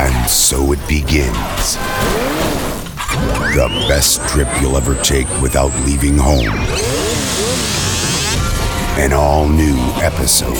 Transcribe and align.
And 0.00 0.30
so 0.30 0.70
it 0.70 0.78
begins. 0.86 1.74
The 3.56 3.66
best 3.88 4.20
trip 4.28 4.46
you'll 4.60 4.76
ever 4.76 4.94
take 5.02 5.26
without 5.42 5.74
leaving 5.84 6.16
home. 6.16 6.54
An 8.96 9.12
all 9.12 9.48
new 9.48 9.76
episode. 10.00 10.54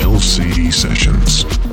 LCD 0.00 0.72
Sessions. 0.72 1.63